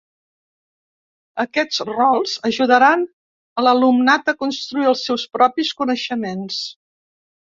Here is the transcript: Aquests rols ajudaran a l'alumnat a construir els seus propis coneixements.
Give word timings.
Aquests 1.43 1.81
rols 1.89 2.31
ajudaran 2.49 3.03
a 3.63 3.67
l'alumnat 3.67 4.33
a 4.33 4.35
construir 4.39 4.89
els 4.93 5.05
seus 5.11 5.27
propis 5.39 5.73
coneixements. 5.83 6.59